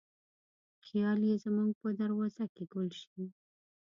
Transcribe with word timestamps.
خیال 0.85 1.19
یې 1.29 1.35
زموږ 1.43 1.71
په 1.81 1.87
دروازه 1.99 2.45
کې 2.55 2.63
ګل 2.73 2.89
شي 3.01 3.23